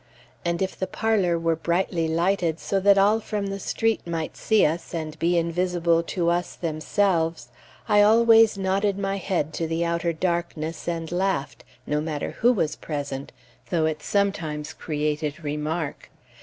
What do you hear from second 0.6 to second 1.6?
if the parlor were